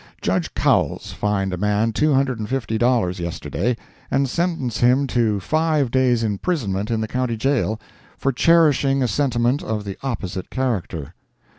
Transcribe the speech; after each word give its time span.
Judge 0.19 0.51
Cowles 0.55 1.11
fined 1.11 1.53
a 1.53 1.57
man 1.57 1.93
two 1.93 2.11
hundred 2.11 2.39
and 2.39 2.49
fifty 2.49 2.79
dollars, 2.79 3.19
yesterday, 3.19 3.77
and 4.09 4.27
sentenced 4.27 4.79
him 4.79 5.05
to 5.05 5.39
five 5.39 5.91
days 5.91 6.23
imprisonment 6.23 6.89
in 6.89 7.01
the 7.01 7.07
County 7.07 7.37
Jail, 7.37 7.79
for 8.17 8.31
cherishing 8.31 9.03
a 9.03 9.07
sentiment 9.07 9.61
of 9.61 9.83
the 9.83 9.99
opposite 10.01 10.49
character. 10.49 11.13